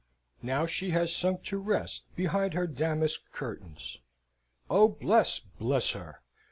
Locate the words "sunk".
1.15-1.43